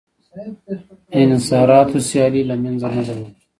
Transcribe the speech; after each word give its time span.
انحصاراتو 1.21 1.97
سیالي 2.09 2.41
له 2.49 2.55
منځه 2.63 2.87
نه 2.95 3.01
ده 3.07 3.13
وړې 3.17 3.27